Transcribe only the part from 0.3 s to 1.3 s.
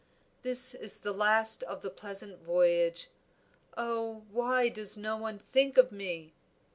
"This is the